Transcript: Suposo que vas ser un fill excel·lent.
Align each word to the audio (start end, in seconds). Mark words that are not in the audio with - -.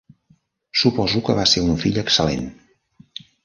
Suposo 0.83 1.21
que 1.29 1.37
vas 1.41 1.55
ser 1.57 1.65
un 1.67 1.77
fill 1.85 2.03
excel·lent. 2.05 2.51